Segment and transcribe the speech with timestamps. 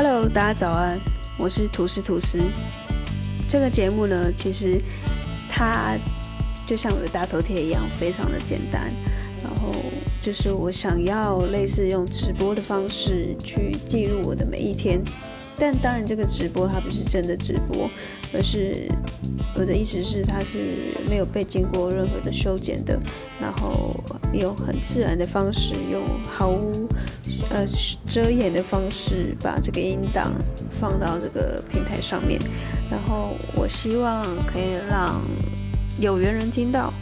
[0.00, 0.96] Hello，大家早安，
[1.36, 2.38] 我是吐司吐司。
[3.48, 4.80] 这个节目呢，其实
[5.50, 5.96] 它
[6.68, 8.92] 就像我的大头贴一样，非常的简单。
[9.42, 9.74] 然后
[10.22, 15.02] 就是我想要类似用直播的方式去记录我的每一天。
[15.56, 17.90] 但当然，这个直播它不是真的直播，
[18.32, 18.88] 而是
[19.56, 20.76] 我的意思是，它是
[21.10, 22.96] 没有被经过任何的修剪的，
[23.40, 23.92] 然后
[24.32, 26.88] 用很自然的方式，用毫无
[27.50, 27.66] 呃
[28.06, 30.32] 遮掩的方式，把这个音档
[30.70, 32.40] 放到这个平台上面。
[32.90, 35.20] 然后我希望可以让
[36.00, 36.92] 有缘人听到，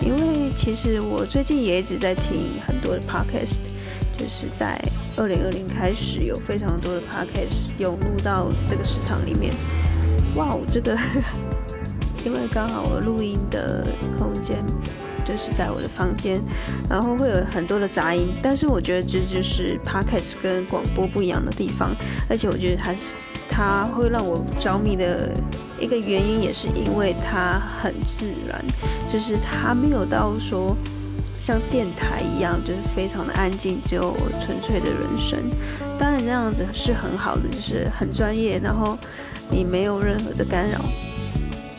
[0.00, 3.58] 因为其实我最近也一直在听很多的 podcast，
[4.16, 4.80] 就是在。
[5.14, 9.52] 二零二零开始有非常多的 podcast 涌入到这个市场里面，
[10.36, 10.98] 哇，这个
[12.24, 13.86] 因为刚好我录音的
[14.18, 14.64] 空间
[15.26, 16.40] 就是在我的房间，
[16.88, 21.90] 然后会有很多的杂音，但是我觉得这就是 podcast 跟广播不一样的地方，
[22.28, 22.94] 而且我觉得它
[23.48, 25.30] 它会让我着迷的
[25.80, 28.64] 一个原因，也是因为它很自然，
[29.12, 30.76] 就是它没有到说。
[31.44, 35.36] 像电台一样，就是非常的安静，只有纯粹的人声。
[35.98, 38.96] 当然，这样子是很好的，就是很专业，然后
[39.50, 40.78] 你没有任何的干扰。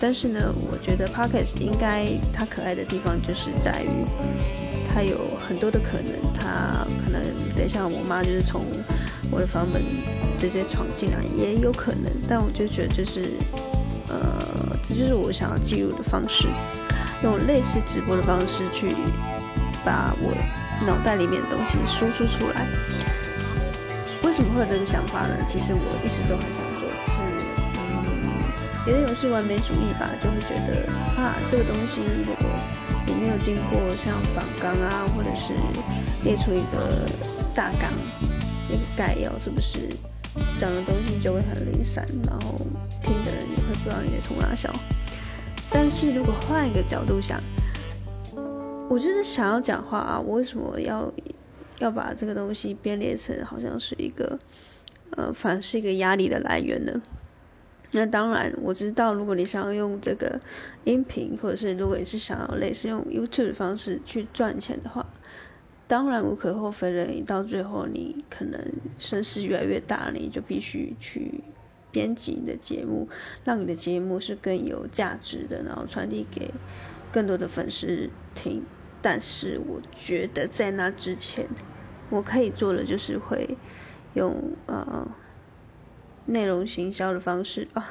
[0.03, 4.03] 但是呢，我觉得 podcast 应该它可爱的地方就是在于
[4.93, 6.13] 它有很多的可能。
[6.37, 7.23] 它可能
[7.55, 8.65] 等一下我妈就是从
[9.31, 9.81] 我的房门
[10.41, 12.11] 直接闯进来，也有可能。
[12.27, 13.21] 但我就觉得就是
[14.09, 16.49] 呃，这就是我想要记录的方式，
[17.23, 18.93] 用类似直播的方式去。
[19.85, 20.31] 把我
[20.87, 22.65] 脑袋里面的东西输出出来。
[24.23, 25.35] 为什么会有这个想法呢？
[25.45, 26.63] 其实我一直都很想，
[28.85, 32.49] 有点是完美主义吧，就会觉得啊，这个东西如果
[33.07, 35.53] 你没有经过像仿纲啊，或者是
[36.23, 37.05] 列出一个
[37.55, 37.89] 大纲、
[38.69, 39.87] 一个概要，是不是
[40.59, 42.57] 讲的东西就会很零散，然后
[43.01, 44.69] 听的人也会不知道你在从哪笑。
[45.71, 47.39] 但是如果换一个角度想，
[48.89, 50.19] 我就是想要讲话啊！
[50.19, 51.09] 我为什么要
[51.79, 54.37] 要把这个东西编列成好像是一个
[55.11, 57.01] 呃，反而是一个压力的来源呢？
[57.93, 60.39] 那当然，我知道，如果你想要用这个
[60.83, 65.05] 音频，或者是如果你是想要类似用 YouTube 的方式去赚钱的话，
[65.87, 67.05] 当然无可厚非的。
[67.05, 68.59] 你到最后，你可能
[68.97, 71.43] 声势越来越大，你就必须去
[71.91, 73.07] 编辑你的节目，
[73.43, 76.51] 让你的节目是更有价值的，然后传递给
[77.11, 78.63] 更多的粉丝听。
[79.01, 81.45] 但是我觉得在那之前，
[82.09, 83.57] 我可以做的就是会
[84.13, 85.07] 用呃
[86.25, 87.89] 内容行销的方式 啊，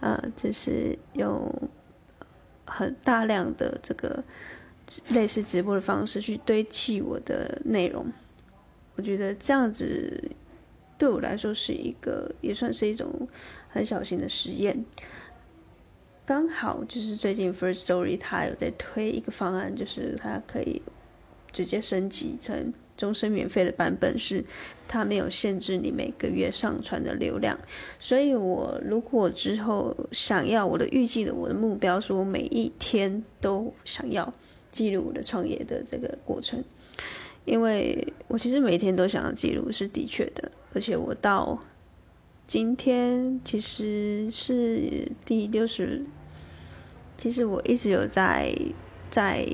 [0.00, 1.70] 呃，就是用
[2.66, 4.22] 很大量的这个
[5.08, 8.06] 类似直播的方式去堆砌我的内容。
[8.96, 10.30] 我觉得这样子
[10.98, 13.28] 对我来说是一个也算是一种
[13.68, 14.84] 很小型的实验。
[16.24, 20.80] 刚好就是最近 First Story 它有在推一个方案，就是它可以
[21.52, 24.44] 直接升级成终身免费的版本，是
[24.86, 27.58] 它没有限制你每个月上传的流量。
[27.98, 34.32] 所以我如果之后想要我的预计的我的目标，是我每一天都想要
[34.70, 36.62] 记录我的创业的这个过程，
[37.44, 41.58] 因为我其实每天都想要记录，是的确的，而且我到。
[42.44, 46.04] 今天其实是第六十，
[47.16, 48.54] 其实我一直有在
[49.08, 49.48] 在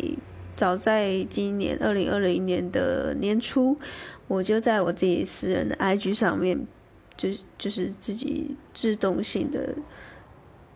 [0.59, 3.79] 早在今年二零二零年的年初，
[4.27, 6.67] 我就在我自己私人的 IG 上面，
[7.17, 9.73] 就就是自己自动性的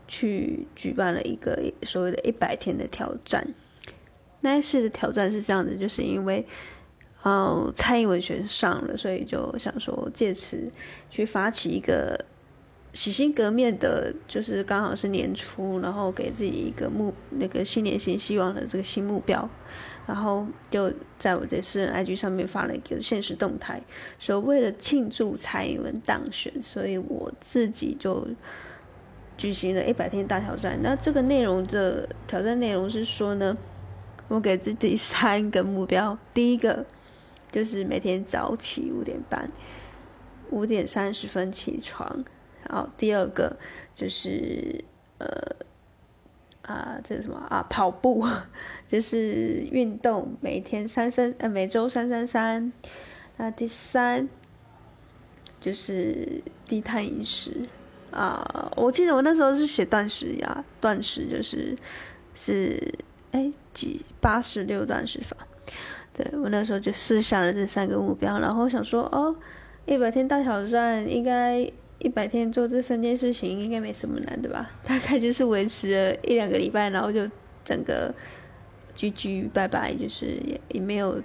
[0.06, 3.44] 去举办了一个所谓的一百天的挑战。
[4.40, 6.46] 那一次的挑战是这样的，就是因为。
[7.24, 10.68] 哦，蔡英文选上了，所以就想说借此
[11.08, 12.24] 去发起一个
[12.92, 19.48] 洗心革面的，就是刚好是年初，然后给自己一个目那个新年新希望的这个新目标，
[20.06, 23.82] 然后就在我的私人 IG 上面发了一个现实动态，
[24.18, 28.26] 说为了庆祝蔡英文当选，所以我自己就
[29.36, 30.78] 举行了一百天大挑战。
[30.82, 33.56] 那这个内容的挑战内容是说呢，
[34.28, 36.84] 我给自己 三个目标，第一个。
[37.50, 39.46] 就是每天早起五点半，
[40.48, 42.24] 五点三十分起床。
[42.68, 43.56] 好第二个
[43.94, 44.84] 就是
[45.18, 45.26] 呃
[46.62, 47.66] 啊，这是什么啊？
[47.68, 48.24] 跑步，
[48.88, 52.72] 就是运动，每天三三呃每周三三三。
[53.36, 54.28] 那第三
[55.58, 57.66] 就是低碳饮食
[58.10, 61.76] 啊，我记得我那时候是写断食呀，断食就是
[62.34, 62.94] 是
[63.32, 65.36] 哎几八十六断食法。
[66.14, 69.34] 对我那时候就设下了这三个目标，然后想说哦，
[69.86, 71.68] 一百天大挑战应该
[72.02, 74.70] 一百天做这三件事情应该没什么难的吧？
[74.84, 77.30] 大概就是维持了一两个礼拜，然后就
[77.64, 78.12] 整个
[78.94, 81.22] 居居拜拜，就是也也没有。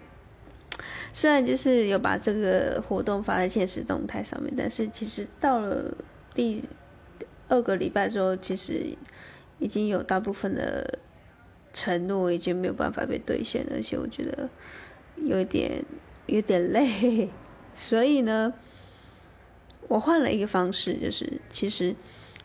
[1.14, 5.92] 虽然就是有把这个活动发在现实动态上面，但是其实到了
[6.36, 6.64] 第
[7.48, 8.96] 二个礼拜之后，其实
[9.58, 11.00] 已经有大部分的
[11.74, 14.48] 承诺已经没有办法被兑现，而且我觉得
[15.16, 15.84] 有点
[16.28, 17.30] 有点累。
[17.74, 18.54] 所以呢，
[19.88, 21.96] 我换了一个方式，就是其实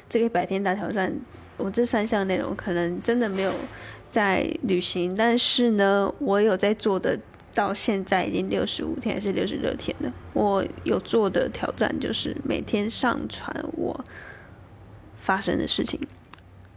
[0.08, 1.12] 这个百天大挑战，
[1.56, 3.52] 我这三项内容可能真的没有
[4.10, 7.18] 在旅行，但是呢，我有在做的，
[7.54, 10.12] 到现在已经六十五天还是六十六天了。
[10.32, 14.04] 我有做的挑战就是每天上传我
[15.16, 16.00] 发生的事情，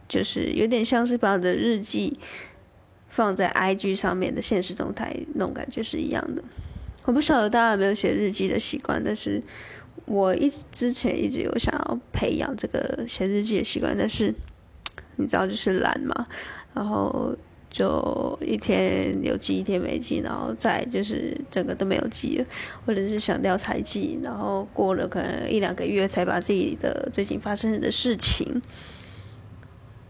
[0.08, 2.18] 就是有点像是把我的日记
[3.08, 6.44] 放在 IG 上面的现实动态那种感觉是一样的。
[7.06, 9.42] 我不晓得大家有没有写日记的习惯，但是
[10.04, 14.34] 我一之前一直有想要培养这个写日记的习惯，但是
[15.16, 16.28] 你知道就是懒嘛，
[16.74, 17.36] 然后
[17.70, 22.46] 就一天有记一天没记，然后再就是整个都没有记，
[22.86, 28.62] 或者是想掉才记，然后过了可能一两个月才把自己的最近发生的事情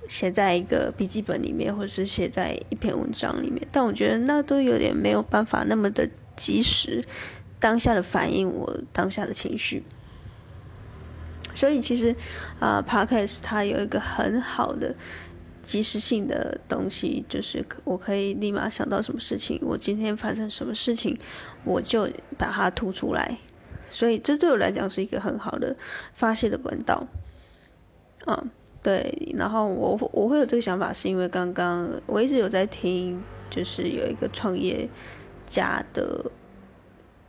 [0.09, 6.09] 写在一个笔记本里面，或者是写在一篇文章里面，但我觉得那都有点没有办法那么的。
[6.37, 7.01] 及时，
[7.59, 9.83] 当下的反应，我当下的情绪。
[11.53, 12.15] 所以其实，
[12.59, 14.93] 啊，Podcast 它有一个很好的
[15.61, 21.17] 及时性的东西，就是我可以立马想到什么事情，我今天发生什么事情，
[21.63, 23.37] 我就把它吐出来。
[23.89, 25.75] 所以这对我来讲是一个很好的
[26.13, 27.07] 发泄的管道。
[28.25, 28.43] 啊，
[28.83, 29.33] 对。
[29.37, 34.89] 然后我我会有这个想法，是因为刚刚我一直有在听，就是有一个创业。
[35.47, 36.25] 家的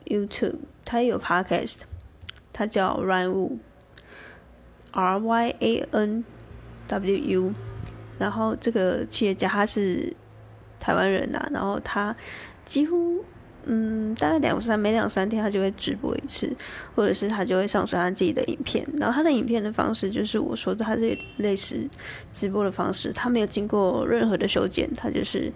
[0.06, 1.76] YouTube，他有 Podcast，
[2.53, 3.31] 他叫 Ryan
[4.93, 6.25] Wu，R Y A N
[6.87, 7.53] W U，
[8.19, 10.14] 然后这个企业家他是
[10.81, 12.14] 台湾人呐，然后他
[12.64, 13.25] 几乎
[13.64, 16.50] 嗯大概两三每两三天他就会直播一次，
[16.94, 21.88] 或者是他就会上传他自己的影片，然后他的影片的方式就是我说的他是类似
[22.32, 25.52] 直播的方式，他没有经过任何的修剪，他就是。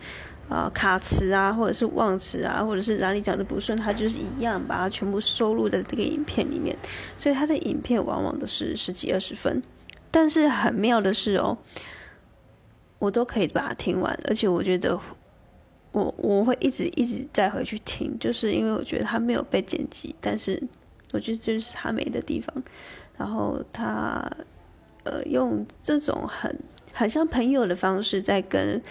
[0.51, 6.77] 啊，卡词啊，或者是忘词啊，或者是哪里讲的不顺，他就是一样把它全部收录在这个影片里面。
[7.17, 9.63] 所以他的影片往往都是十几二十分，
[10.11, 11.57] 但是很妙的是哦，
[12.99, 14.99] 我都可以把它听完，而且我觉得
[15.93, 20.61] 我我会一直一直再回去听，就是因为我觉得他没有被剪辑，但是
[21.13, 22.53] 我觉得这是他美的地方。
[23.17, 24.29] 然后他
[25.05, 26.59] 呃用这种很
[26.93, 28.83] 很像朋友的方式在跟。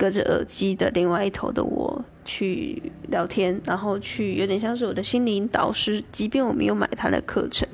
[0.00, 6.02] 隔着耳机的另外一头的我去聊天，然后去有点像是我的心灵导师。
[6.10, 7.68] 即便我没有买他的课程，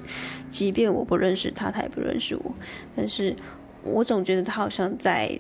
[0.51, 2.53] 即便我不认识他，他也不认识我，
[2.97, 3.37] 但是
[3.85, 5.39] 我总觉得他好像在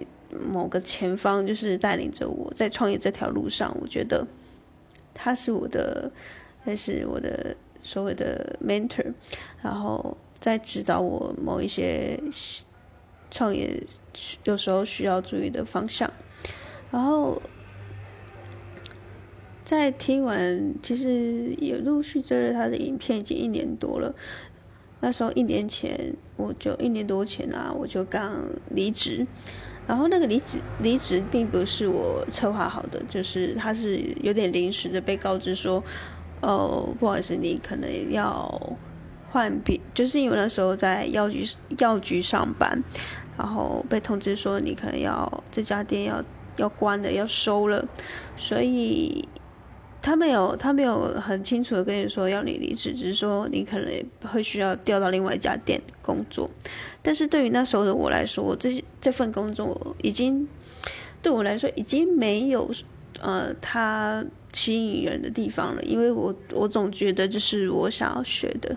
[0.49, 3.77] 某个前方，就是带领着我在创业这条路上。
[3.81, 4.25] 我觉得
[5.13, 6.09] 他是我的，
[6.65, 9.13] 他是我的所谓的 mentor，
[9.61, 12.17] 然后在指导我某一些
[13.29, 13.83] 创业
[14.45, 16.09] 有时候需要注意的方向。
[16.91, 17.43] 然后，
[19.65, 24.15] 在听完，其实也陆续追了他的影片，已经一年多了。
[25.01, 29.27] 那时候一年前，我就一年多前啊，我就刚离职。
[29.87, 35.83] 然后那个离职离职并不是我策划好的，就是他是有点临时的被告知说，
[36.41, 38.79] 哦，不好意思，你可能要
[39.29, 41.45] 换别，就是因为那时候在药局
[41.79, 42.83] 药局上班，
[43.37, 46.23] 然后被通知说你可能要这家店要。
[46.57, 47.87] 要关了，要收了，
[48.37, 49.29] 所以
[50.01, 56.49] 他没有，他没有很清楚的跟你说要你离职，只是说你可能会需要调到另外一家店工作。
[57.03, 60.49] 但是对于那时候的我来说，我这这份工作已经
[61.23, 62.71] 对我来说已经没有
[63.21, 68.77] 呃它吸引人的地方了，因为我我总觉得就是我想要学的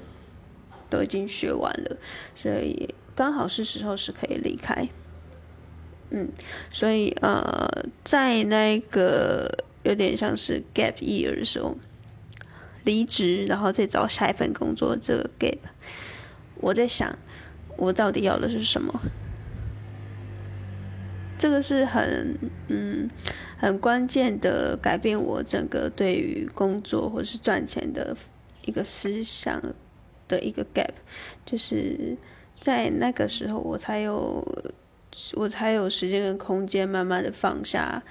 [0.89, 1.97] 都已经学完了，
[2.35, 4.87] 所以刚好是时候是可以离开。
[6.11, 6.27] 嗯，
[6.71, 7.69] 所以呃，
[8.03, 9.47] 在那个
[9.83, 11.77] 有点像是 gap year 的时候，
[12.83, 15.59] 离职，然后再找下一份工作，这个 gap，
[16.55, 17.15] 我在想，
[17.77, 18.99] 我到底要的是什么？
[21.37, 22.37] 这个是很
[22.69, 23.07] 嗯
[23.57, 28.17] 很关键的改变我整个对于工作或是赚钱的
[28.65, 29.61] 一个思想
[30.27, 30.89] 的一个 gap，
[31.45, 32.17] 就是
[32.59, 34.43] 在那个时候我才有。
[35.35, 38.01] 我才有时间跟空间，慢慢的放下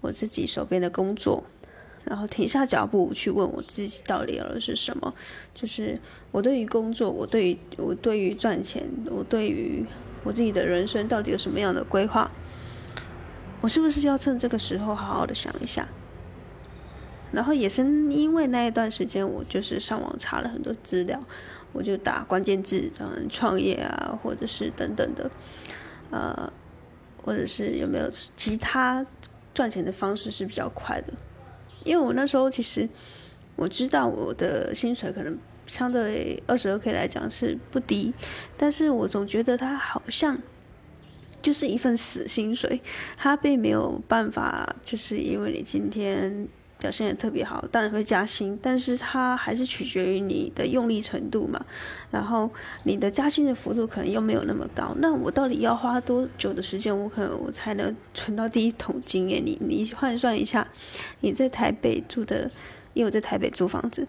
[0.00, 1.44] 我自己手边的工作，
[2.04, 5.14] 然后停下脚步去问我自己到底要的是什么，
[5.54, 5.98] 就是
[6.30, 9.84] 我对于工作，我对于我对于赚钱，我对于
[10.24, 12.30] 我自己的人生到底有什么样的规划，
[13.60, 15.88] 我是不是要趁这个时候好好的想一下？
[17.32, 17.80] 然后也是
[18.10, 21.18] 因为那一段时间，我就是上网查了很多资料，
[21.72, 25.30] 我就打关键字，嗯，创业啊，或者是等等的，
[26.12, 26.52] 呃，
[27.24, 29.04] 或者是有没有其他
[29.52, 31.12] 赚钱的方式是比较快的？
[31.84, 32.88] 因为我那时候其实
[33.56, 38.14] 我知道我的薪水可能相对二十二 k 来讲是不低，
[38.56, 40.38] 但是我总觉得它好像
[41.42, 42.80] 就是一份死薪水，
[43.16, 46.46] 它并没有办法，就是因为你今天。
[46.82, 51.64] 表现也特别好，当然会加薪，但是它还是取决于你的用力程度嘛。
[52.10, 52.50] 然后
[52.82, 59.30] 你的加薪的幅度可能又没有那么高，那我到底要花多久的时间，我可能我才能存到第一桶金？
[59.30, 60.66] 耶，你你换算一下，
[61.20, 62.50] 你在台北住的，
[62.94, 64.04] 因为我在台北租房子，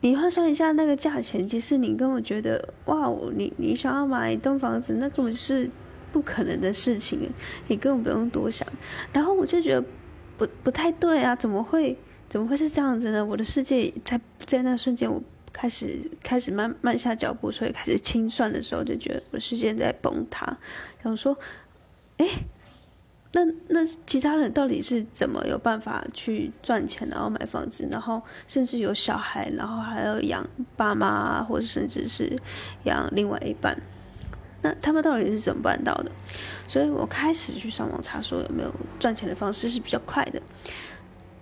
[0.00, 5.70] 你换算一下那个价钱，其实你跟我觉得，哇，你你想要买一栋房子，那根本是
[6.10, 7.28] 不可能的事情，
[7.68, 8.66] 你根本不用多想。
[9.12, 9.84] 然后我就觉得。
[10.42, 11.96] 不不太对啊，怎么会
[12.28, 13.24] 怎么会是这样子呢？
[13.24, 15.22] 我的世界在在那瞬间，我
[15.52, 20.56] 开始开始慢慢下脚步，所以开始清算的时候，就觉得我世界在崩塌。
[21.00, 21.36] 想说，
[22.16, 22.26] 哎，
[23.32, 30.44] 那那其他人到底是怎么有办法去赚钱，然后买房子，然后甚至有小孩，然后还要养
[30.76, 32.36] 爸妈，或者甚至是
[32.82, 33.80] 养另外一半？
[34.62, 36.10] 那他们到底是怎么办到的？
[36.68, 40.40] 所以我开始去上网查，说有没有赚钱的方式是比较快的。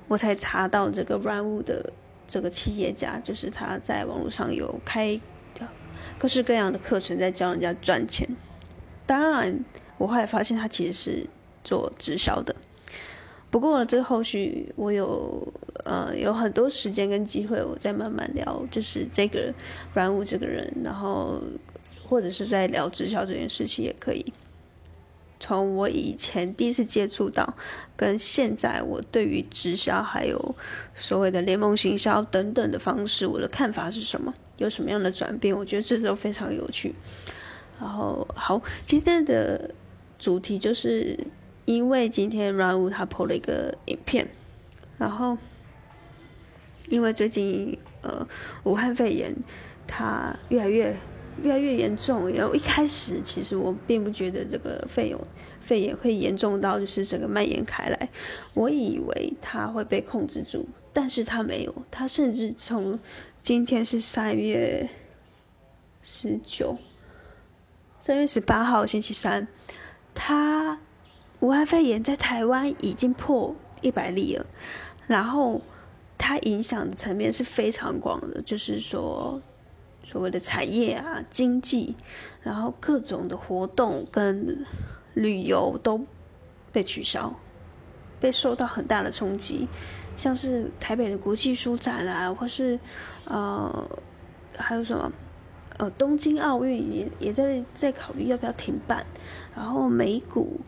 [0.09, 1.93] 我才查到这个 Run 的
[2.27, 5.21] 这个企业家，就是他在网络上有开
[6.19, 8.27] 各式各样的课程，在教人家赚钱。
[9.07, 9.65] 当然，
[9.99, 11.27] 我后来发现他其实是
[11.63, 12.57] 做直销的。
[13.51, 15.47] 不过这后续我有
[15.85, 19.53] 呃有很多时间跟机会，我再慢慢聊，就是这个
[19.93, 21.43] Run 这个人，然后。
[22.11, 24.33] 或者是在聊直销这件事情也可以。
[25.39, 27.55] 从我以前第一次接触到，
[27.97, 30.55] 跟现在我对于直销还有
[30.95, 34.35] 所谓的联盟行销等等的方式，我的看法是什么？
[34.59, 35.57] 有什么样的转变？
[35.57, 36.95] 我觉得这都非常有趣。
[37.81, 39.71] 然后好，今天的
[40.19, 41.17] 主题就是
[41.65, 44.29] 因为今天 Run 他 PO 了一个影片，
[44.99, 45.39] 然后
[46.89, 48.27] 因为最近呃
[48.65, 49.35] 武汉肺炎
[49.87, 50.97] 它越来越。
[51.43, 55.19] 越来越严重，然后一开始其实我并不觉得这个肺炎
[55.61, 58.09] 肺炎会严重到就是整个蔓延开来，
[58.55, 62.99] 我以为它会被控制住，但是它没有，它甚至从
[63.43, 64.89] 今天是三月
[66.03, 66.77] 十九，
[68.01, 69.47] 三月十八号星期三，
[70.15, 70.79] 它
[71.41, 74.47] 武汉肺炎在台湾已经破一百例了，
[75.07, 75.61] 然后
[76.19, 79.41] 它影响的层面是非常广的，就是说。
[80.11, 81.95] 所谓的产业啊，经济，
[82.43, 84.67] 然后各种的活动跟
[85.15, 86.05] 旅游都
[86.73, 87.33] 被取消，
[88.19, 89.69] 被受到很大的冲击。
[90.17, 92.77] 像是台北的国际书展啊，或是
[93.27, 93.89] 呃，
[94.57, 95.13] 还有什么
[95.79, 99.07] 呃，东京奥运也也在在考虑要不要停办。
[99.55, 100.61] 然后美股，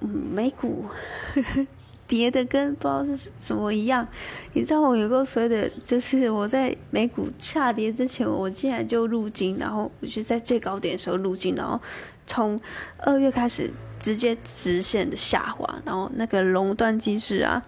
[0.00, 0.84] 嗯，美股。
[1.32, 1.66] 呵呵
[2.06, 4.06] 跌的跟不知道是怎么一样，
[4.52, 11.80] 你知道我有个所谓的，就是我在美股下跌之前，我竟然就入金，然后我就在最高点的时候入金，然后
[12.26, 12.60] 从
[12.98, 17.62] 二月开始直接直线的下滑，然后那个熔断机制啊，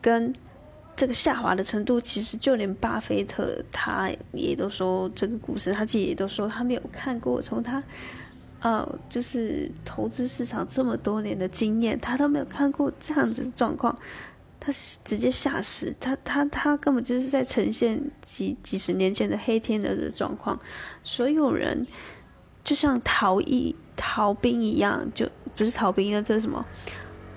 [0.00, 0.32] 跟
[0.96, 7.82] 这个下滑的程度，其实就连巴菲特他也都说，这个股市他自己也都说他没有看过，从他。
[8.62, 13.96] 呃，就是投资市场这么多年的经验，他都没有看过这样子的状况，
[14.60, 20.60] 他是直接吓死他，他他根本就是在呈现几几十年前的黑天鹅的状况，
[21.02, 21.86] 所有人
[22.62, 25.26] 就像逃逸逃兵一样，就
[25.56, 26.62] 不是逃兵啊，这是什么？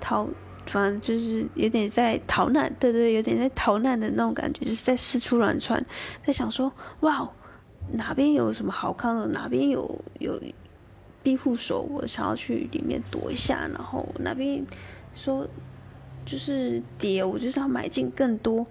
[0.01, 0.27] 逃，
[0.65, 5.81] 反正就是有点在逃难，对对，有点在逃难的那种感觉，就是在四处乱窜，
[6.27, 7.25] 在想说，哇，
[7.93, 10.37] 哪边有什么好看的，哪边有有。
[11.23, 14.61] 庇护所，我想要去里面躲一下，然后那边
[15.15, 15.47] 说
[16.25, 18.65] 就是跌，我就是要买进更多，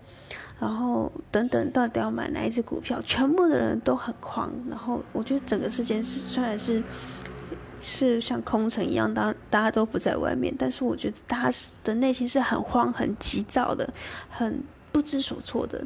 [0.60, 3.00] 然后等等，到底要买哪一只股票？
[3.02, 6.82] 全部的人都很狂，然后我觉得整个世界是虽然是
[7.80, 13.90] 是像空城一样，大大家都不在外面，但是我觉得大家的内心是很慌、很急躁的，
[14.28, 15.82] 很不知所措的。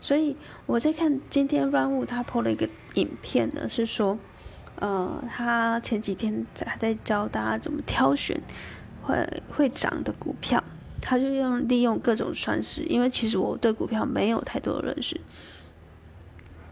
[0.00, 0.36] 所以
[0.66, 4.16] 我在看今天 Run 物他 PO 了一个影片呢，是说。
[4.80, 8.40] 呃，他前几天在在教大家怎么挑选
[9.02, 10.62] 会会涨的股票，
[11.00, 15.20] 他就用利用各种算式，因为其实我对股票没有太多的认识，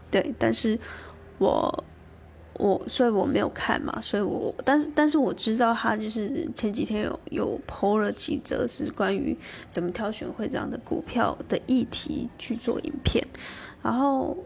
[0.09, 0.79] 对，但是
[1.37, 1.83] 我
[2.53, 9.37] 我所以我没有看嘛，所以我但是但是我知道他就是前几天有有抛了几则是关于
[9.69, 13.27] 怎么挑选会长的股票的议题去做影片，
[13.83, 14.37] 然后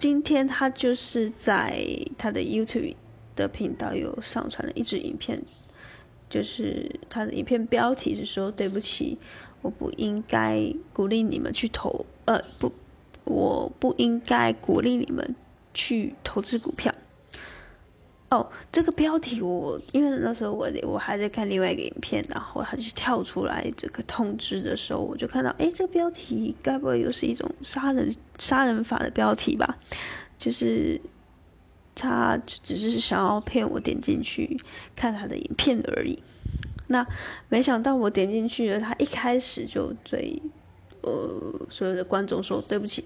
[0.00, 2.94] 今天他就是在他的 YouTube
[3.36, 5.42] 的频道有上传了一支影片。
[6.30, 9.18] 就是他的影片标题是说：“对不起，
[9.60, 12.72] 我不应该鼓励你们去投，呃，不，
[13.24, 15.36] 我不应该鼓励你们
[15.74, 16.94] 去投资股票。”
[18.30, 29.76] 哦，这个标题我因为那时候我我还在看另外一个影片，然后他就跳出来这个通知的时候，我就看到，哎，这个标题该不会又是一种杀人杀人法的标题吧？
[30.38, 31.00] 就是
[31.94, 34.58] 他只是想要骗我点进去
[34.94, 36.22] 看他的影片而已。
[36.86, 37.06] 那
[37.48, 40.40] 没想到我点进去了，他一开始就对
[41.02, 43.04] 呃所有的观众说对不起，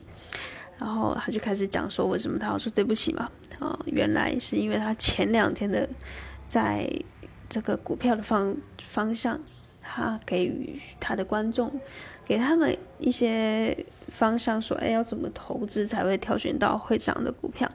[0.78, 3.30] 然后他就开始讲说为什么他要说对不起嘛？
[3.58, 5.88] 啊，原来是因为他前两天的
[6.48, 6.90] 在
[7.48, 9.40] 这个股票的方方向，
[9.82, 11.72] 他给予他的观众，
[12.24, 17.70] 给他们一些方向，说哎要怎么投资才会挑选到会涨的股票。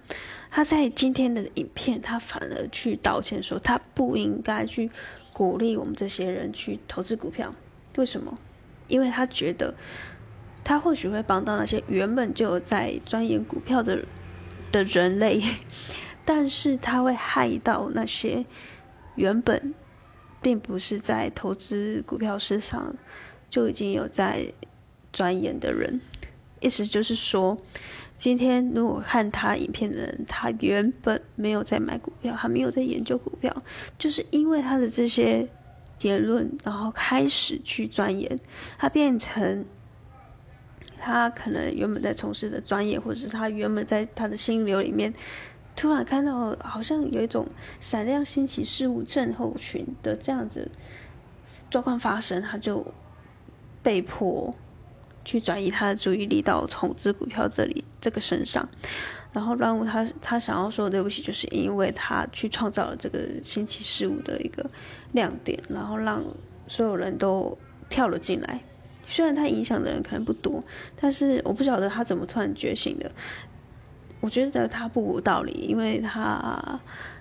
[0.49, 4.89] 他在今天的影片，他反而去道歉说他不应该去。
[5.31, 7.53] 鼓励我们这些人去投资股票，
[7.95, 8.37] 为什么？
[8.89, 9.73] 因为他觉得
[10.69, 14.05] 他或许会帮到那些原本就有在钻研股票的
[14.71, 15.41] 的人类，
[16.23, 18.45] 但是他会害到那些
[19.15, 19.73] 原本
[20.43, 22.95] 并不是在投资股票市场
[23.49, 24.45] 就已经有在
[25.11, 25.99] 钻研的人。
[26.59, 27.57] 意思就是说。
[28.15, 33.63] 今天如果看他影片的人，他原本没有在买股票，他没有在研究股票，
[33.97, 35.47] 就是因为他的这些
[36.01, 38.37] 言论，然后开始去钻研，
[38.77, 39.65] 他变成
[40.99, 45.13] 他可能原本在从事的专业，或者是他原本在他的心流里面，
[45.75, 47.47] 突然看到好像有一种
[47.79, 50.69] 闪亮新奇事物症候群的这样子
[51.69, 52.85] 状况发生，他就
[53.81, 54.53] 被迫。
[55.25, 58.67] 去转移他的注意力到投资股票这里这个身上，
[59.31, 64.67] 然后乱物他他想要说对不起，就是因为他去创造了这个新奇事物的一个
[65.11, 66.23] 亮点，然后让
[66.65, 67.55] 所有人都
[67.89, 68.61] 跳了进来。
[69.09, 70.63] 虽然他影响的人可能不多，
[70.95, 73.11] 但是我不晓得他怎么突然觉醒的。
[74.21, 76.79] 我觉得他不无道理，因为他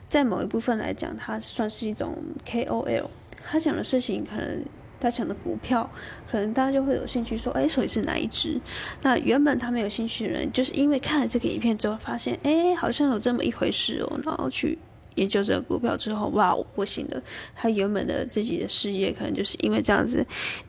[0.08, 2.14] 在某一部分来讲，他算是一种
[2.46, 3.06] KOL，
[3.44, 4.62] 他讲的事情可能。
[5.00, 5.88] 他讲的股票，
[6.28, 8.60] 可能大家就会有兴趣说，哎，所以是哪一只？
[9.00, 14.76] 那原本他没有兴趣的人，就是因为看了这个影片之后，发现，哎，好像有这么一回事哦，然后去
[15.16, 17.22] 研究这个股票之后，哇，我不行了，
[17.54, 20.26] 他原本的自己的事业，可能就是因为这样子，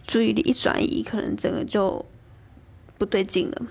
[0.08, 2.06] 注意力一转移，可能整个就
[2.98, 3.62] 不对劲了。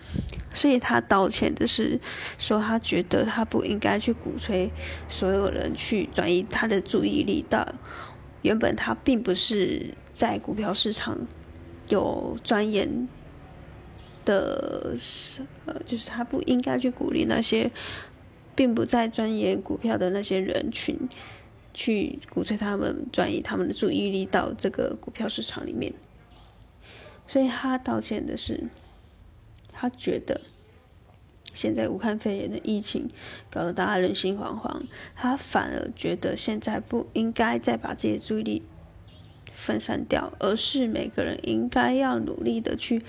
[0.53, 2.01] 所以他道歉的是
[2.39, 4.71] 说，他觉得他不应该去鼓吹
[5.09, 7.67] 所有人去转移他的注意力到
[8.43, 9.95] 原本他并不是。
[10.19, 11.17] 在股票市场
[11.91, 13.09] 有钻研
[14.25, 14.97] 的，
[15.65, 17.71] 呃，就是他不应该去鼓励那些
[18.59, 21.09] 并不在钻研股票的那些人群，
[21.73, 25.95] 去鼓吹他们转移他们的注意力到这个股票市场里面。
[27.29, 28.65] 所以他道歉的是，
[29.73, 30.41] 他觉得
[31.55, 33.09] 现在武汉肺炎的疫情
[33.49, 34.83] 搞得大家人心惶惶，
[35.15, 38.63] 他反而觉得现在不应该再把这些注意力。
[39.61, 43.03] 分散掉，而是每个人应该要努力的去，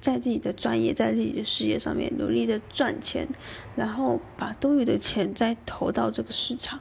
[0.00, 3.28] 在自己的专业，在自己的事业上面努力的赚钱，
[3.76, 6.80] 然后把多余的钱再投到这个市场，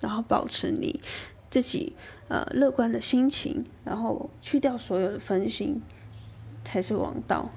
[0.00, 0.98] 然后保持你
[1.50, 1.94] 自己
[2.28, 5.82] 呃乐观的心情，然后去掉所有的分心，
[6.64, 7.50] 才是王道。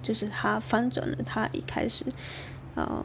[0.00, 2.04] 就是他翻转了他一开始，
[2.76, 3.04] 啊。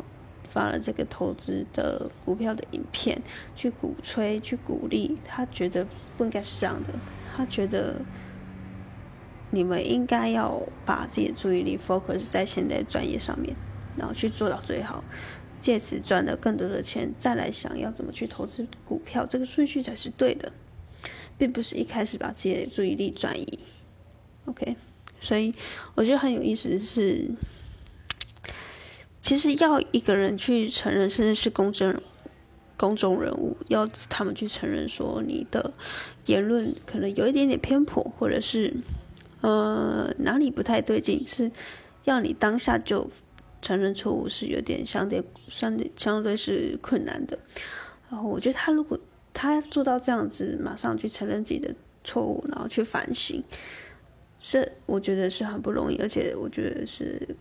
[0.51, 3.21] 发了这个投资的股票的影片，
[3.55, 5.87] 去鼓吹、去鼓励，他觉得
[6.17, 6.89] 不应该是这样的。
[7.33, 7.95] 他觉得
[9.49, 13.55] 你们应该要把自己的注意力 focus 在现在专业上面，
[13.95, 15.01] 然后去做到最好，
[15.61, 20.51] 借此赚了更多的钱，再来想要怎么去投资股票，这个顺序才是对的，
[21.37, 23.59] 并不是一开始把自己的注意力转移。
[24.45, 24.75] OK，
[25.21, 25.53] 所以
[25.95, 27.29] 我觉得很有意思的是。
[29.31, 31.95] 其实要一个人去承认，甚至是公众
[32.75, 35.71] 公众人物，要他们去承认说你的
[36.25, 38.75] 言论可能有一点点偏颇，或者是
[39.39, 41.49] 呃哪里不太对劲，是
[42.03, 43.09] 要你当下就
[43.61, 47.39] 承认错误，是有点相对相对相对是困难的。
[48.09, 48.99] 然后我觉得他如果
[49.33, 53.41] 他做到这样子，马上去承认自己的错误，然后去反省，
[54.41, 57.33] 这我觉得是很不容易，而且我觉得是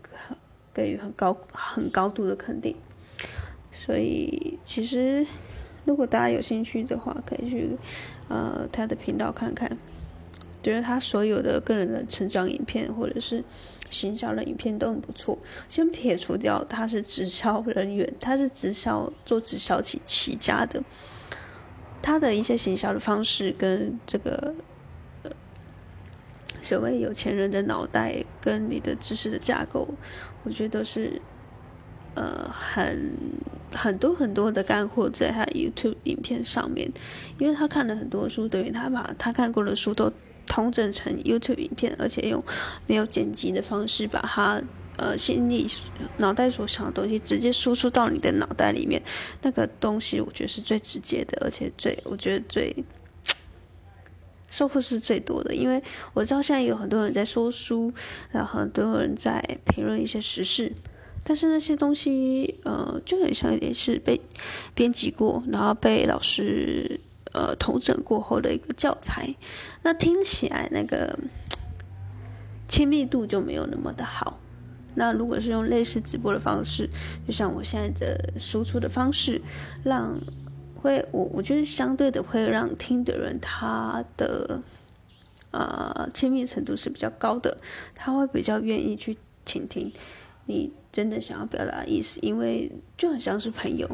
[0.73, 2.75] 给予很高很高度的肯定。
[3.71, 5.25] 所以其实
[5.85, 7.77] 如果大家有兴趣的话，可以去
[8.27, 9.77] 呃他的频道看看，
[10.61, 13.43] 觉得他所有的个人的成长影片或者是
[13.89, 15.37] 行销的影片都很不错。
[15.67, 20.83] 先撇除掉他是直销人员，他是直销做直销起起家的。
[22.03, 24.53] 他的一些行销的方式跟这个
[26.61, 29.87] 所谓有钱人的脑袋跟你的知识的架构，
[30.43, 31.21] 我觉得是
[32.15, 33.11] 呃很
[33.73, 36.91] 很多很多的干货在他 YouTube 影片上面，
[37.37, 40.11] 因为他看了很多书，等于他把他看过的书都
[40.45, 42.43] 通整成 YouTube 影片，而且用
[42.87, 44.61] 没有剪辑的方式把他。
[44.97, 45.65] 呃，心里
[46.17, 49.01] 脑袋所想的东西直接输出到你的脑袋里面，
[49.41, 52.75] 那个东西我觉得是最直接的，而且最我觉得最
[54.51, 55.55] 收获是最多的。
[55.55, 55.81] 因为
[56.13, 57.91] 我知道现在有很多人在说书，
[58.29, 60.71] 然后很多人在评论一些时事，
[61.23, 64.21] 但是那些东西呃就很像也是被
[64.75, 66.99] 编辑过，然后被老师
[67.31, 69.33] 呃统整过后的一个教材，
[69.81, 71.17] 那听起来那个
[72.67, 74.37] 亲密度就没有那么的好。
[74.93, 76.89] 那如果是用类似直播的方式，
[77.25, 79.41] 就像我现在的输出的方式，
[79.85, 80.19] 让
[80.81, 84.61] 会我我觉得相对的会让听的人他的
[85.51, 87.55] 呃亲密程度是比较高的，
[87.93, 89.91] 他会比较愿意去倾听
[90.45, 93.89] 你真的想要表达的意思，因为就很像是朋友，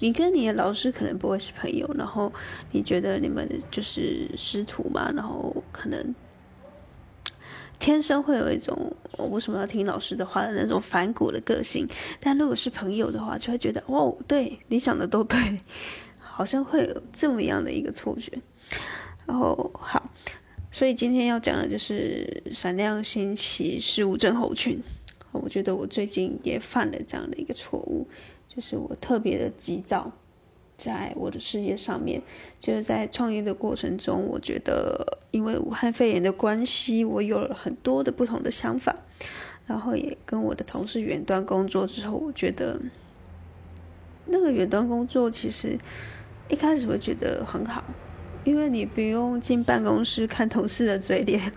[0.00, 2.32] 你跟你的老师可能不会是朋友，然后
[2.72, 6.14] 你觉得你们就是师徒嘛，然后可能。
[7.78, 11.86] 天生会有一种我为什么要听老师的话的那种反骨的个性，
[12.18, 15.38] 但如果是朋友的话，就会觉得哦，对你讲的都对，
[16.36, 18.30] 好像会有这么样的一个错觉。
[19.24, 20.10] 然后好，
[20.70, 24.78] 所以今天要讲的就是闪亮星期事务症候群。
[25.32, 28.06] 我觉得我最近也犯了这样的一个错误，
[28.46, 30.12] 就是我特别的急躁。
[30.76, 32.20] 在我的事业上面，
[32.60, 38.94] 就是在创业的过程中，我觉得因为武汉肺炎的关系，我有了很多的不同的想法，
[39.66, 42.78] 然后也跟我的同事远端工作之后，我觉得
[44.26, 45.78] 那个远端工作其实
[46.48, 47.84] 一开始会觉得很好，
[48.44, 51.52] 因为你不用进办公室看同事的嘴脸。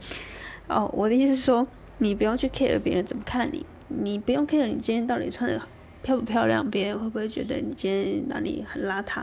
[0.67, 5.61] 哦，我的意思是说，你不用去 care 别人怎么看你，你不用 care 你今天到底穿的。
[6.01, 6.71] 漂不漂亮？
[6.71, 9.21] 别人会不会觉得你今天哪里很邋遢？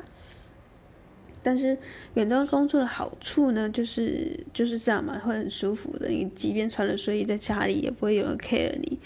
[1.43, 1.77] 但是
[2.15, 6.09] 远端工作的好处呢，就是就是这样嘛，会很舒服的。
[6.09, 8.99] 你即便穿了睡衣在家里，也不会有人 care 你。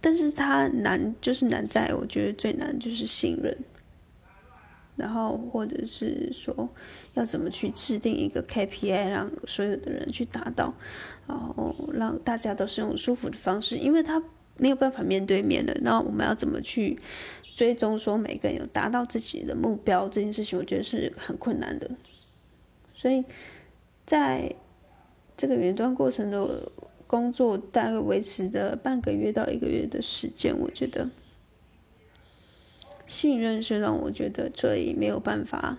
[0.00, 3.54] 但是它难，就是难在我觉得最难就是信任。
[4.98, 6.68] 然后或者是说，
[7.14, 10.74] 要怎么去制定一个 KPI，让所有的人去达到，
[11.26, 14.22] 然后让大家都是用舒服的方式，因为他。
[14.60, 16.98] 没有办法面对面的，那我们要怎么去
[17.54, 21.88] 追踪说每个人有达到自己的目标这件事情，我觉得是很困难的。
[22.92, 23.24] 所以，
[24.04, 24.52] 在
[25.36, 26.72] 这个远端过程的
[27.06, 31.08] 工作大概维持的半个月到一个月的时间，我觉得
[33.08, 35.78] 信任是让我觉得最没有办法，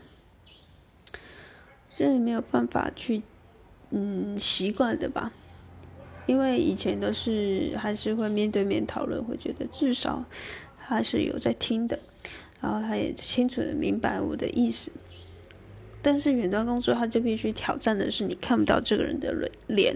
[1.90, 3.22] 最没有办法去
[3.92, 5.32] 嗯习惯的吧。
[6.26, 10.26] 因为以前都是还是会面对面讨论，会觉得至少
[10.80, 12.00] 他是有在听的，
[12.60, 14.92] 然后他也清楚的明白我的意思。
[16.02, 19.96] 但是远端工作，他就必须挑战的是你看不到这个人的脸，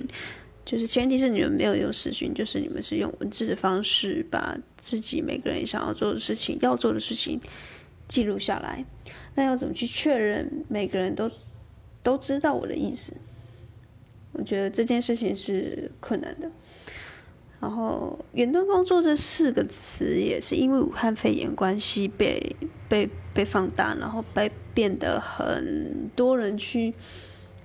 [0.65, 7.39] 就是前提是你们没有用视讯，就是你们是用文字的方式把自己每个人想要做的事情、要做的事情
[8.07, 8.85] 记录下来。
[9.35, 11.29] 那要怎么去确认每个人都
[12.01, 13.13] 都知道我的意思？
[14.31, 16.49] 我觉得这件事情是困难的。
[17.59, 22.55] 然后“远端工作”这四个词也是因为武汉肺炎关系被
[22.89, 26.93] 被被放大，然后被变得很多人去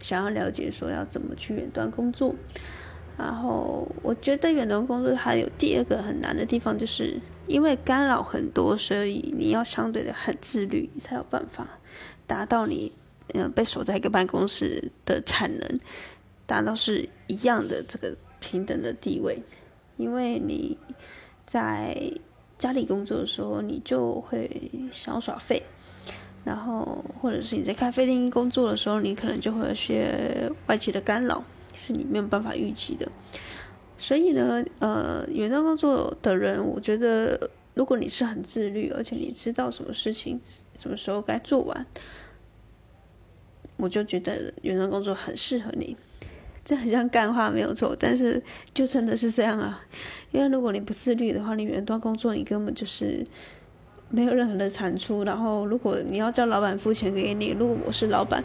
[0.01, 2.35] 想要了解说要怎么去远端工作。
[3.19, 11.67] 然后我觉得远端工作还有第二个很难的地方，就是因为干扰很多，所以你要相对的很自律，你才有办法
[12.27, 12.93] 达到你
[13.35, 15.81] 嗯被锁在一个办公室的产能。
[16.47, 19.39] 达到是一样的这个平等的地位，
[19.99, 20.79] 因为你
[21.47, 21.95] 在
[22.57, 24.49] 家里工作的时候，你就会
[24.91, 25.63] 想耍废，
[26.45, 31.45] 然后或者是你在咖啡厅工作的时候，你可能就会有些外界的干扰，
[31.79, 33.09] 是你没有办法预期的。
[33.99, 40.41] 所以呢，呃，远端工作的人，我觉得如果你是很自律，而且你知道什么事情
[40.75, 41.87] 什么时候该做完，
[43.77, 45.97] 我就觉得远端工作很适合你。
[46.65, 48.43] 这很像干话没有错，但是
[48.75, 49.81] 就真的是这样啊。
[50.31, 53.27] 因为如果你不自律的话，你远端工作你根本就是
[54.11, 55.25] 没有任何的产出。
[55.25, 58.45] 然后如果你要叫老板付钱给你，如果我是老板，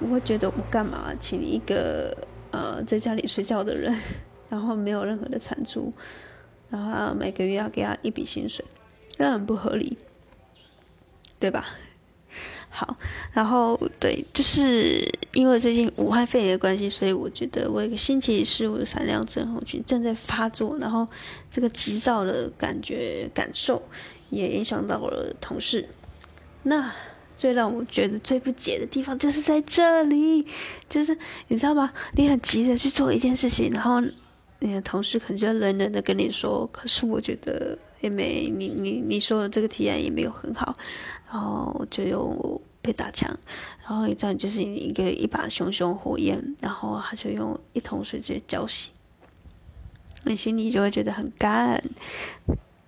[0.00, 2.16] 我会觉得我干嘛请一个
[2.52, 3.92] 呃在家里睡觉的人，
[4.48, 5.92] 然后没有任何的产出，
[6.70, 8.64] 然后每个月要给他一笔薪水，
[9.18, 9.98] 那很不合理，
[11.40, 11.66] 对吧？
[12.74, 12.96] 好，
[13.32, 21.06] 然后对，就是因为最近武汉肺炎的关系，所以我觉得我一个星期四五的闪亮症候群正在发作，然后
[21.50, 23.82] 这个急躁的感觉感受
[24.30, 25.86] 也影响到了同事。
[26.62, 26.90] 那
[27.42, 30.46] 最让我觉得最不解的地方就是在这里，
[30.88, 31.92] 就是你知道吗？
[32.12, 34.00] 你很急着去做一件事情，然后
[34.60, 40.78] 你的同事可能就冷冷的跟你说：“可是我觉得也没你你你说的这个提案也没有很好。”
[41.32, 43.36] 然后就又被打枪，
[43.84, 48.86] 然后一站就是一个一把熊熊火焰，然后他就用一桶水直接浇熄，
[50.22, 51.82] 你心里就会觉得很干，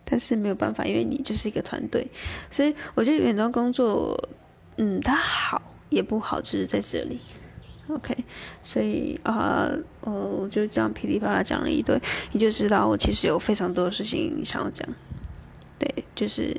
[0.05, 2.07] 但是没有办法，因为你就是一个团队，
[2.53, 4.17] 所以我觉得远端工作，
[4.77, 7.19] 嗯，它好也不好，就是在这里
[7.89, 8.17] ，OK，
[8.65, 12.01] 所以啊，呃，我就这样噼里啪啦讲了一堆，
[12.33, 14.89] 你就知道我其实有非常多的事情想要讲。
[15.79, 16.57] 对，就是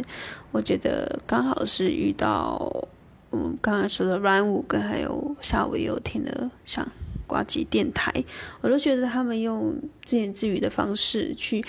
[0.51, 2.87] 我觉得刚好是遇到，
[3.31, 6.87] 嗯，刚刚说的软舞跟还有下午也有听的像
[7.25, 8.11] 挂机电台，
[8.61, 11.65] 我都觉得他们用自言自语的方式去，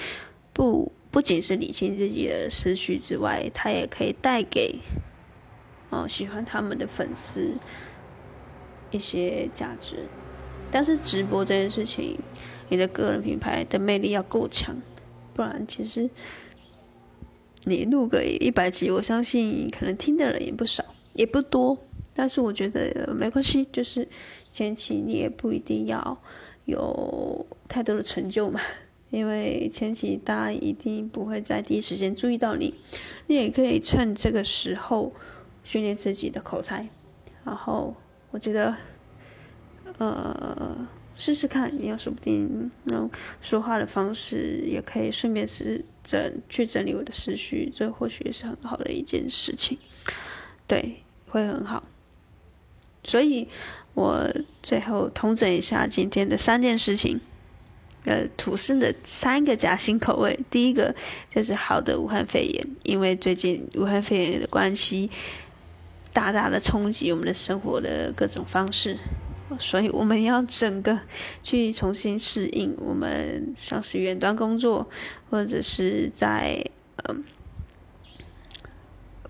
[0.53, 4.79] 不不仅是理清自己的思绪之外，他也可以带给，
[5.91, 7.53] 哦喜欢他们的粉丝
[8.91, 9.97] 一些价值。
[10.71, 12.19] 但是直播这件事情，
[12.69, 14.77] 你的个人品牌的魅力要够强，
[15.35, 16.09] 不然其实。
[17.69, 21.77] 你录个一百集，我相信可能听的人也不少，也不多。
[22.15, 24.07] 但是我觉得没关系，就是
[24.53, 26.17] 前期你也不一定要
[26.67, 28.61] 有太多的成就嘛，
[29.11, 32.73] 因为前期大家一定不会在第一时间注意到你。
[33.27, 35.13] 你也可以趁这个时候
[35.67, 36.89] 训练自己的口才，
[37.45, 37.95] 然后
[38.31, 38.75] 我觉得，
[39.99, 40.89] 呃。
[41.19, 43.09] 试试看，你要说不定那
[43.41, 49.79] 说话的方式也可以顺便是整去整理我的思绪，这或许也是很好的一件事情，
[50.67, 51.83] 对，会很好。
[53.03, 53.49] 所以
[53.95, 54.31] 我
[54.63, 57.19] 最后统整一下今天的三件事情，
[58.05, 60.39] 呃，吐司的三个夹心口味。
[60.51, 60.95] 第一个
[61.31, 65.11] 就是好的武汉肺炎，因为最近武汉肺炎的关系，
[66.17, 68.97] 大大的冲击我们的生活的各种方式。
[69.61, 70.99] 所以我们要整个
[71.43, 74.89] 去重新适应，我们像是远端工作，
[75.31, 76.65] 或者是在
[77.05, 77.23] 嗯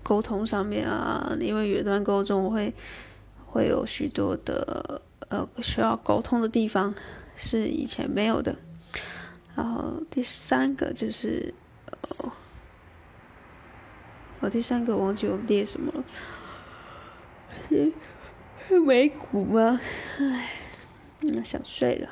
[0.01, 2.73] 沟通上面啊，因为远端沟通会
[3.45, 6.95] 会有许多的呃需要沟通的地方
[7.35, 8.55] 是以前没有的。
[9.55, 11.53] 然后第三个就是
[11.91, 12.31] 呃，
[14.39, 16.03] 我第三个忘记我列什么了。
[18.67, 19.79] 是美股吗？
[20.19, 20.49] 唉，
[21.21, 22.09] 那想睡了，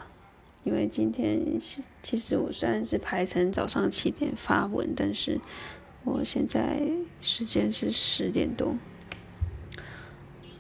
[0.64, 1.60] 因为今天
[2.02, 5.40] 其实我虽然是排成早上七点发文，但是
[6.04, 6.82] 我现在
[7.20, 8.76] 时间是十点多，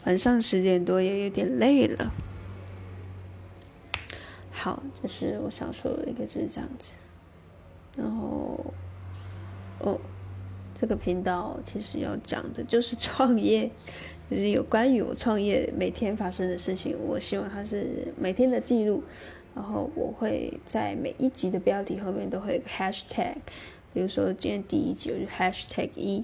[0.06, 2.12] 晚上十点多也有点累了。
[4.52, 6.94] 好，就是我想说的一个就是这样子，
[7.96, 8.74] 然后
[9.80, 10.00] 哦，
[10.74, 13.72] 这个频道其实要讲的就是创业。
[14.30, 19.04] 就是有关于我创业每天发生的事情，我希望它是每天的记录，
[19.54, 23.36] 然后我会在每一集的标题后面都会有个 hashtag，
[23.94, 26.24] 比如说今天第一集我就 hashtag 一，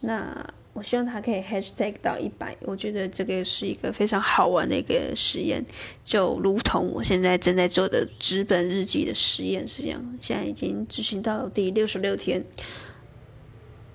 [0.00, 5.66] 那我希望它可以 hashtag 到一百，我觉得这个是一个非常好玩的一个实验，
[6.04, 12.44] 就如同我现在正在做的纸本日记的实验是这样，现在已经执行到第六十六天，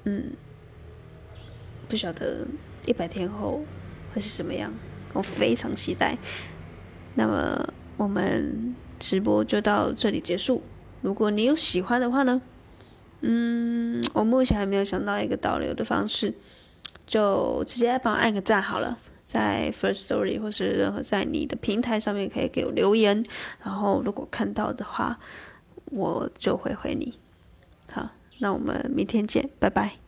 [0.04, 0.34] 嗯，
[1.88, 2.46] 不晓得。
[2.86, 3.64] 一百天后
[4.14, 4.72] 会是什么样？
[5.14, 6.18] 我非常期待。
[7.16, 10.62] 那么我们直播就到这里结束。
[11.02, 12.42] 如果你有喜欢的话呢？
[13.22, 16.34] 嗯，我目前还没有想到一个导流的方式，
[17.06, 23.24] 就直接帮我按个赞好了，在 First Story 或是任何在你的平台上面可以给我留言，
[23.64, 25.20] 然后如果看到的话，
[25.86, 27.14] 我就会回你。
[27.92, 30.01] 好，那我们明天见，拜拜。